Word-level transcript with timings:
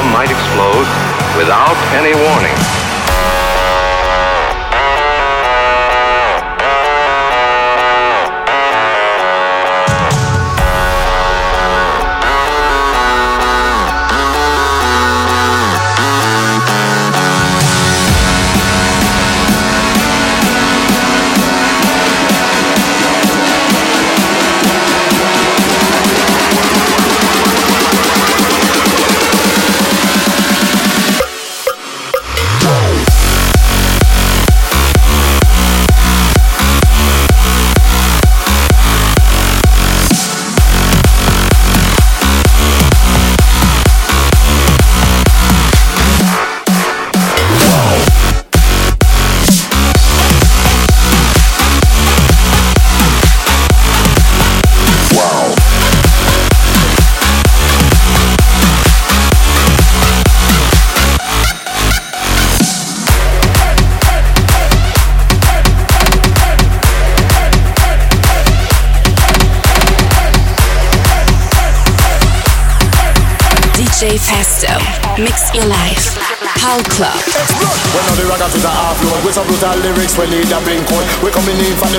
bomb 0.00 0.12
might 0.12 0.30
explode 0.30 0.86
without 1.36 1.76
any 1.94 2.14
warning. 2.14 2.79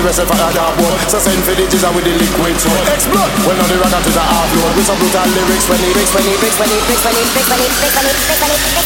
rest 0.02 0.18
of 0.18 0.30
a 0.30 0.34
cardboard 0.34 0.98
So 1.06 1.18
send 1.22 1.38
for 1.46 1.54
the 1.54 1.64
GZA 1.70 1.88
with 1.94 2.04
the 2.04 2.14
liquid 2.18 2.58
sword 2.58 2.86
Explode! 2.90 3.32
Well 3.46 3.56
now 3.56 3.66
the 3.70 3.78
rock 3.78 3.94
to 3.94 4.10
the 4.10 4.22
half 4.22 4.50
load 4.58 4.74
With 4.74 4.86
some 4.86 4.98
brutal 4.98 5.26
lyrics 5.30 5.66
when 5.70 5.78
he 5.78 5.90
mix, 5.94 6.10
when 6.14 6.26
he 6.26 6.34
mix, 6.42 6.58
when 6.58 6.68
he 6.68 6.78
mix, 6.90 7.00
when 7.06 7.14
he 7.14 7.22
mix, 7.30 7.46
when 7.46 7.58
he 7.62 7.68
mix, 7.70 7.94
when 7.94 8.06
he 8.06 8.12
mix, 8.18 8.30
when 8.34 8.42
he 8.42 8.42
mix, 8.42 8.42
when 8.42 8.50
he 8.50 8.58
mix 8.74 8.81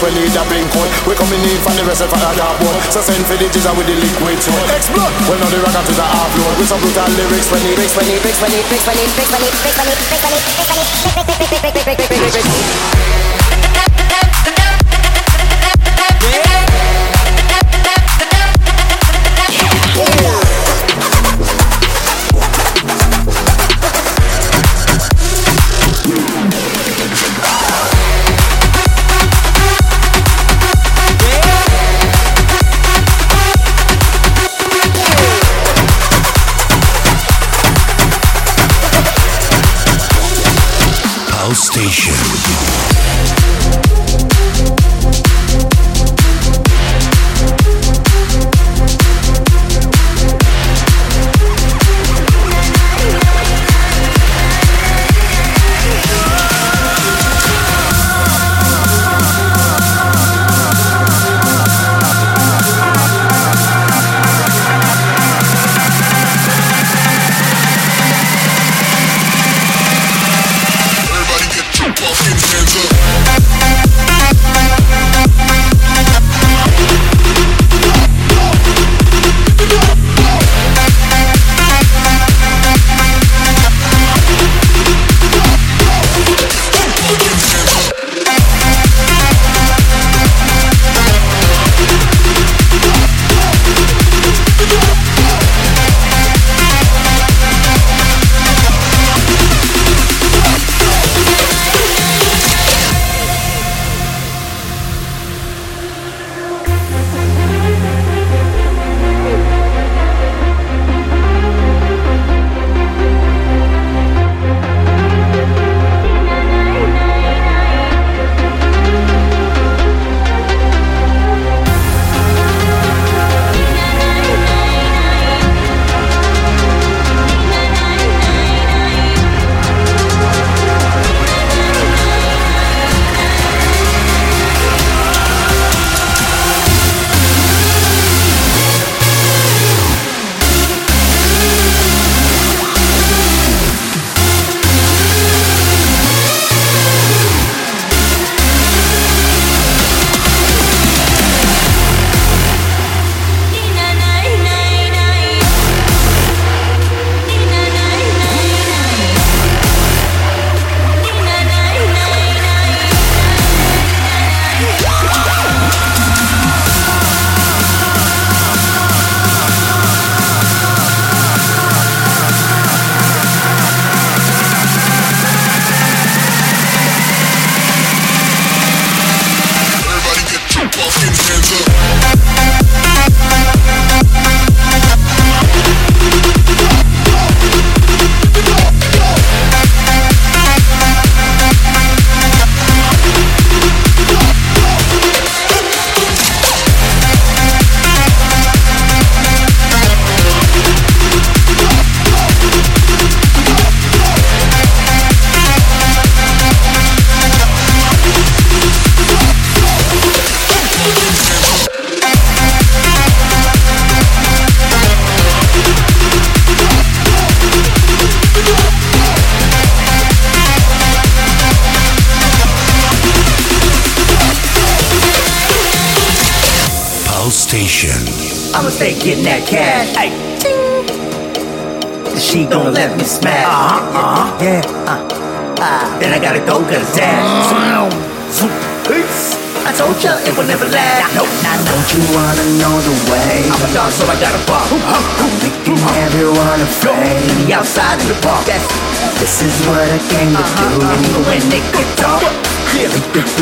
we 0.00 0.08
need 0.16 0.32
a 0.32 0.42
blink 0.48 0.68
code 0.72 0.88
We 1.04 1.12
coming 1.14 1.44
in 1.44 1.60
for 1.60 1.72
the 1.76 1.84
rest 1.84 2.00
of 2.00 2.08
the 2.08 2.16
dartboard 2.16 2.76
So 2.88 3.00
send 3.04 3.24
for 3.28 3.36
the 3.36 3.46
GZA 3.52 3.72
with 3.76 3.86
the 3.86 3.96
liquid 3.96 4.40
so 4.40 4.52
Explode 4.72 5.12
When 5.28 5.40
all 5.44 5.52
the 5.52 5.60
ragga 5.60 5.84
to 5.84 5.92
the 5.92 6.06
half 6.06 6.32
load 6.40 6.56
With 6.56 6.68
some 6.68 6.80
brutal 6.80 7.08
lyrics 7.20 7.52
we 7.52 7.60
need 7.60 7.76
Lyrics 7.76 7.96
we 7.96 8.08
need 8.08 8.20
Lyrics 8.24 8.40
we 8.40 8.48
need 8.48 8.64
Lyrics 8.64 8.86
we 8.88 8.94
need 8.96 9.12
Lyrics 9.12 9.28
we 9.28 9.40
need 9.40 9.52
Lyrics 9.52 9.76
we 9.76 9.84
need 9.84 10.00
Lyrics 10.00 10.24
we 10.24 10.30
need 10.30 10.40
Lyrics 10.40 10.60
we 10.60 11.16
need 11.60 11.84
Lyrics 11.84 12.36
we 12.36 12.40
need 12.40 13.10
Pulse 13.10 13.19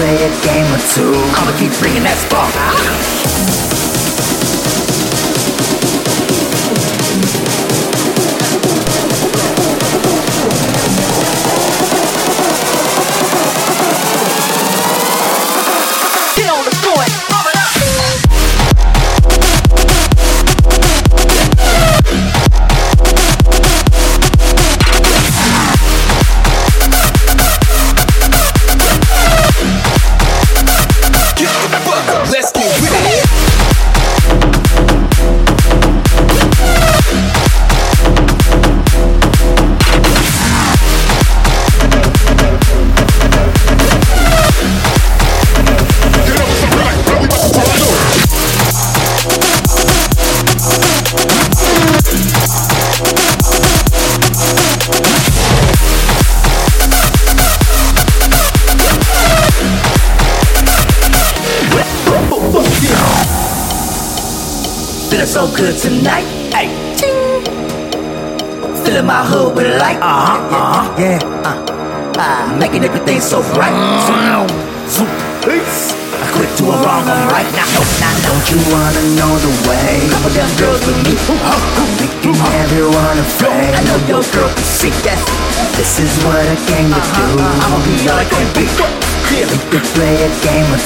play 0.09 0.25
a 0.25 0.41
game 0.41 0.67
or 0.73 0.79
two. 0.95 1.13
I'ma 1.37 1.53
keep 1.59 1.73
bringing 1.81 2.03
that 2.03 2.17
spark. 2.17 3.18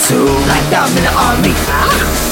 tattoo 0.03 0.25
like 0.25 0.73
I'm 0.73 0.97
in 0.97 1.05
the 1.05 1.13
army. 1.15 1.55
Ah! 1.69 2.32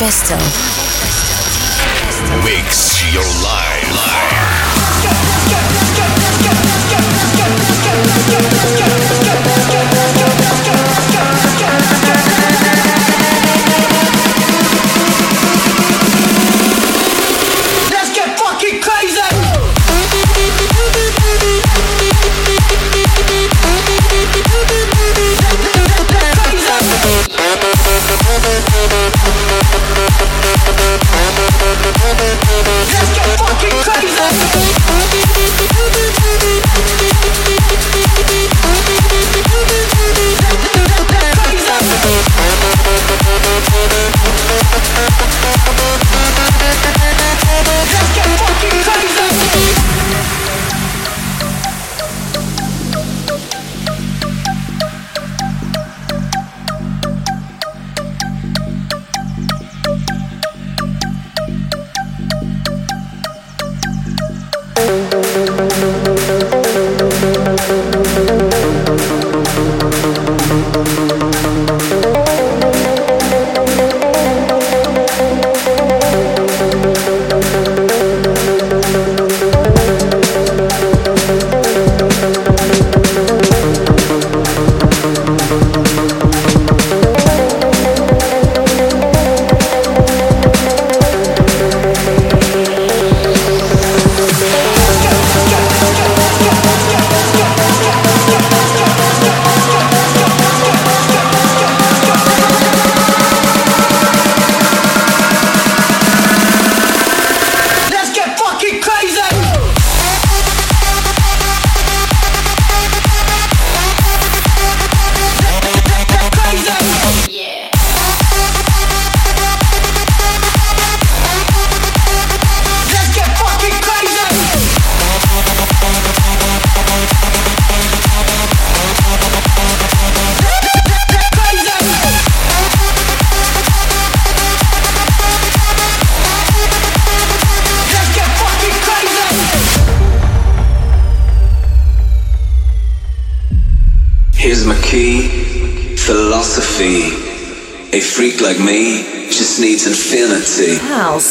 Festo. 0.00 0.34
Mix 2.42 3.04
your 3.12 3.22
life. 3.42 3.49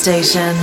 Station. 0.09 0.58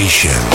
Station. 0.00 0.49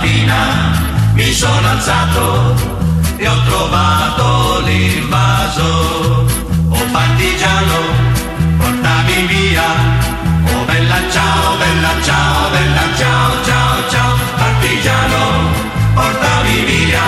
Stamattina 0.00 1.12
mi 1.12 1.30
sono 1.30 1.68
alzato 1.68 2.54
e 3.18 3.28
ho 3.28 3.42
trovato 3.42 4.62
l'invaso. 4.64 6.26
Oh 6.70 6.84
partigiano, 6.90 7.76
portami 8.56 9.26
via. 9.26 9.62
Oh 10.54 10.64
bella 10.64 11.00
ciao, 11.10 11.56
bella 11.58 12.02
ciao, 12.02 12.48
bella 12.48 12.96
ciao, 12.96 13.44
ciao, 13.44 13.90
ciao. 13.90 14.16
Partigiano, 14.36 15.52
portami 15.92 16.64
via, 16.64 17.02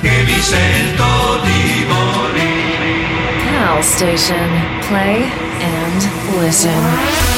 che 0.00 0.22
mi 0.24 0.40
sento 0.40 1.40
di 1.42 1.84
morire. 1.88 3.58
Pal 3.58 3.82
Station. 3.82 4.48
Play 4.86 5.24
and 5.60 6.08
listen. 6.40 7.37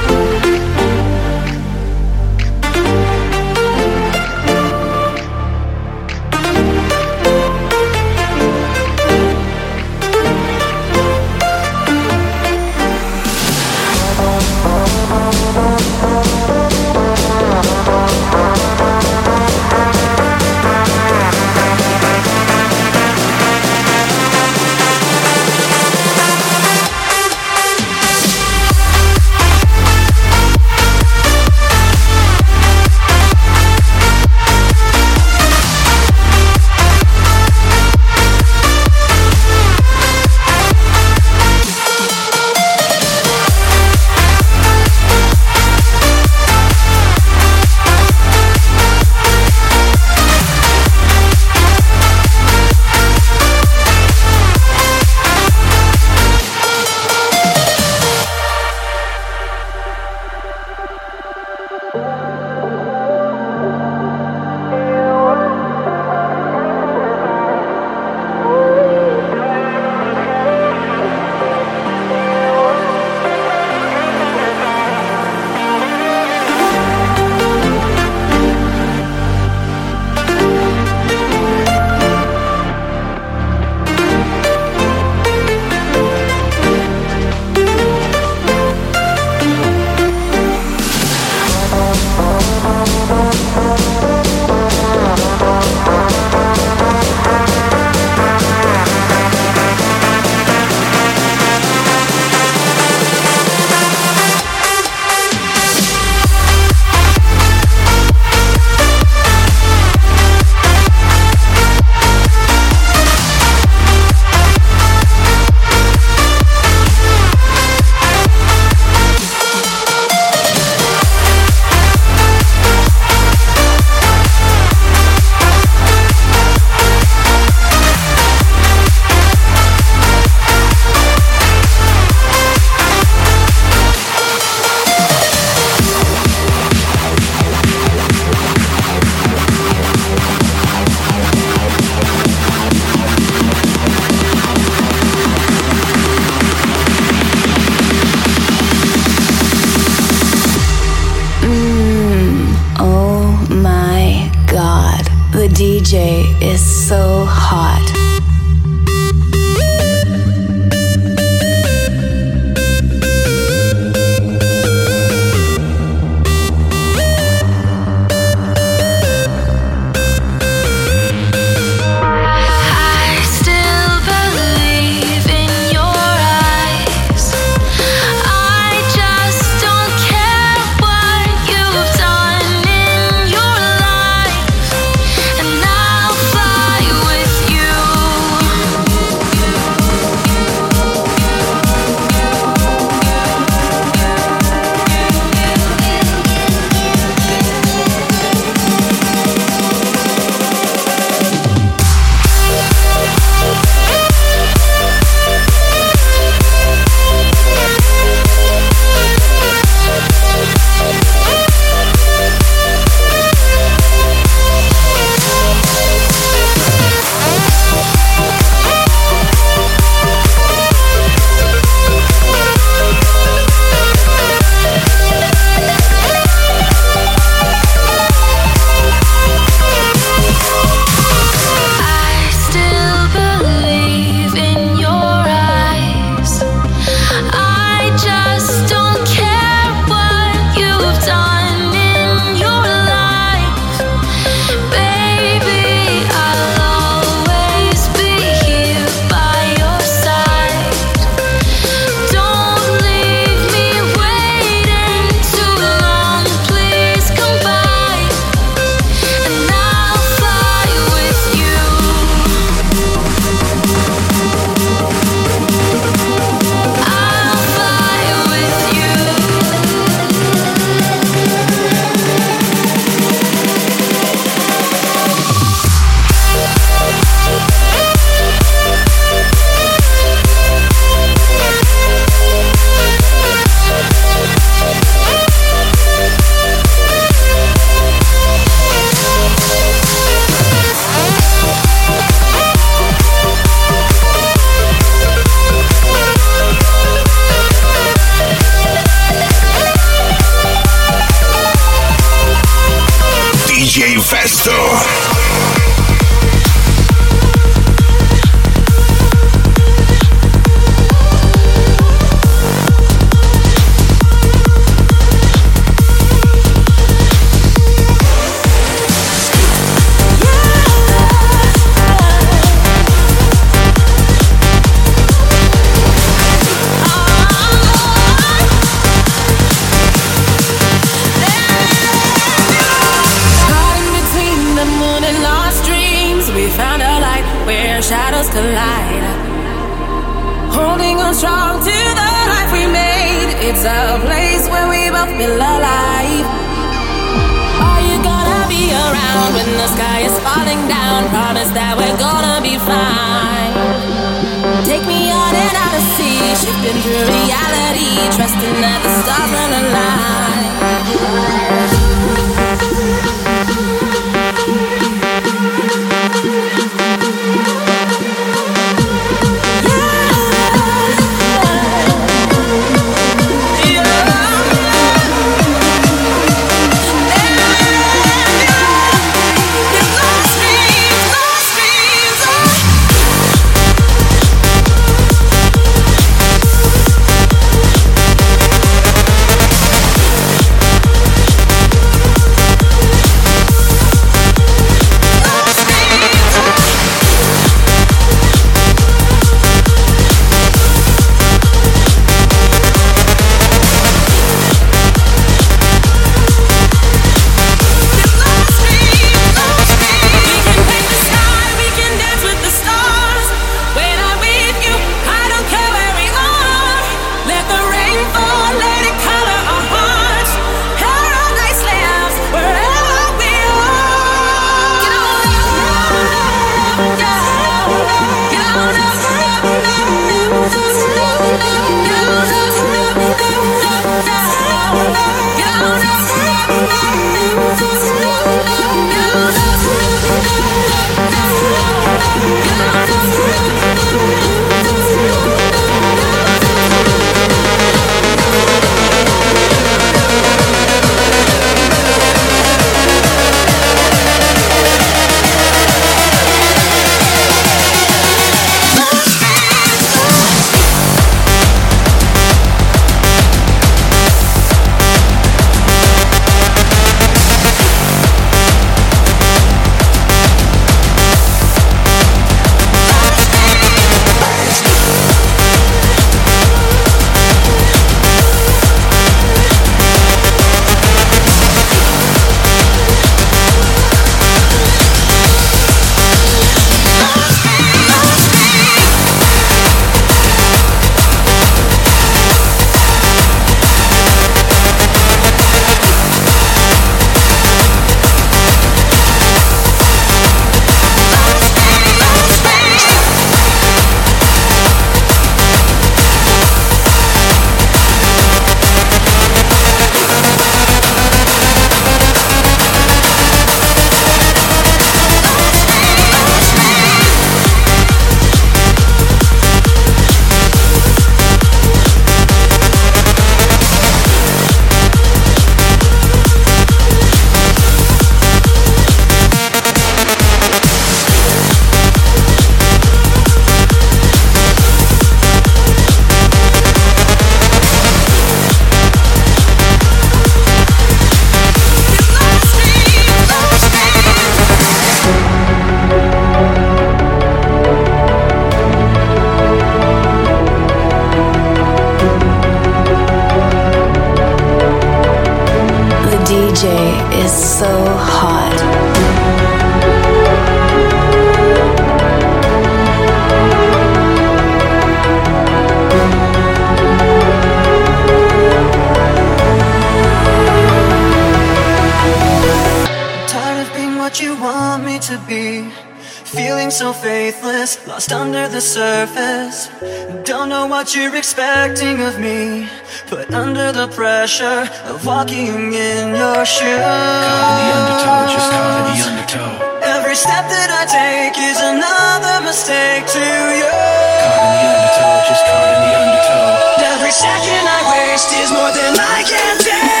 Under 583.33 583.71
the 583.71 583.87
pressure 583.87 584.67
of 584.85 585.05
walking 585.05 585.73
in 585.73 586.15
your 586.15 586.43
shoes. 586.45 586.83
Caught 586.83 587.47
in 587.47 587.55
the 587.59 587.71
undertow, 587.79 588.27
just 588.27 588.51
caught 588.51 588.75
in 588.75 588.85
the 588.91 589.03
undertow. 589.07 589.51
Every 589.81 590.15
step 590.15 590.45
that 590.51 590.69
I 590.71 590.83
take 590.85 591.35
is 591.39 591.59
another 591.63 592.43
mistake 592.43 593.07
to 593.07 593.25
you. 593.55 593.71
Caught 593.71 594.41
in 594.43 594.51
the 594.51 594.67
undertow, 594.67 595.15
just 595.31 595.43
caught 595.47 595.67
in 595.71 595.79
the 595.79 595.93
undertow. 595.95 596.83
Every 596.91 597.13
second 597.15 597.63
I 597.63 597.79
waste 597.91 598.31
is 598.35 598.49
more 598.51 598.71
than 598.75 598.93
I 598.99 599.23
can 599.23 599.55
take. 599.63 600.00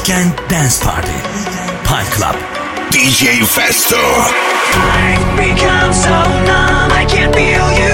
Weekend 0.00 0.34
Dance 0.48 0.82
Party. 0.82 1.12
Pine 1.84 2.06
Club. 2.06 2.34
DJ 2.90 3.44
Festo. 3.44 4.00
I've 4.72 5.36
become 5.36 5.92
so 5.92 6.08
numb, 6.48 6.90
I 6.90 7.04
can't 7.06 7.34
feel 7.34 7.68
you 7.76 7.89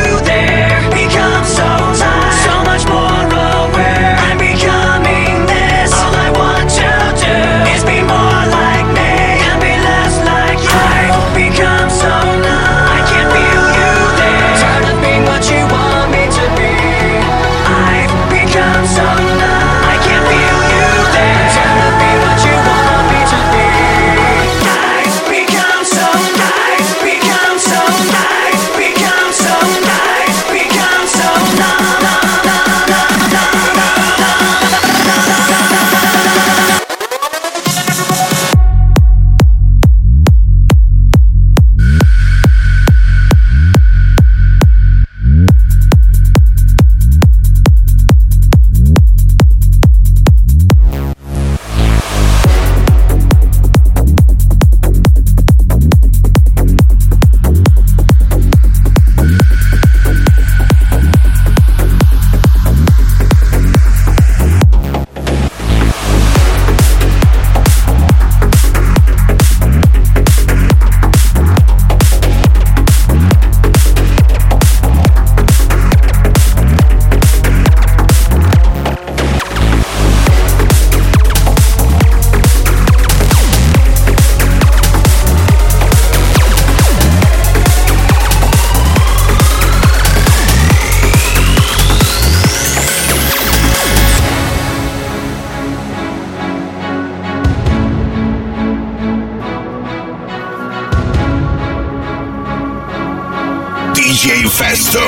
DJ 104.27 104.43
Festo. 104.49 105.07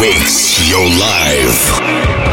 Mix 0.00 0.68
your 0.68 0.88
life. 0.98 2.31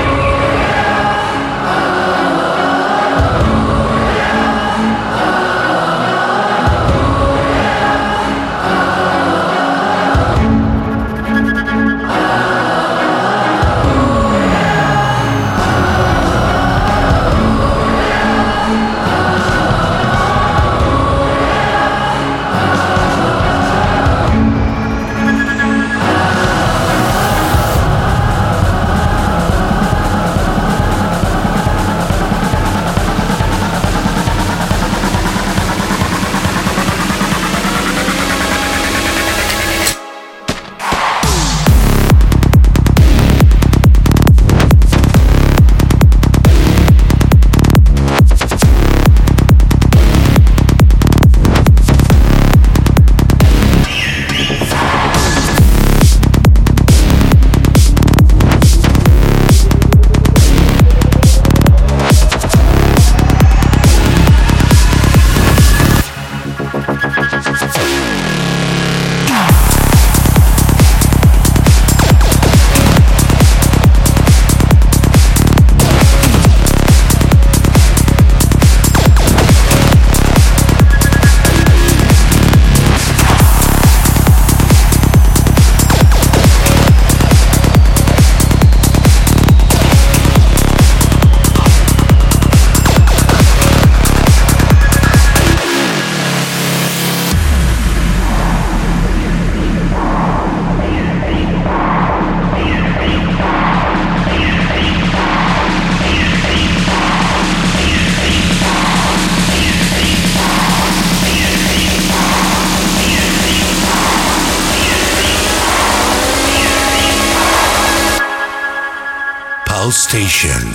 House 119.89 120.07
Station. 120.07 120.69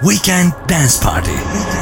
Weekend 0.00 0.54
Dance 0.68 0.98
Party. 1.00 1.75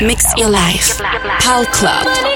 Mix 0.00 0.26
your 0.36 0.50
life. 0.50 1.00
Pal 1.40 1.64
Club. 1.66 2.35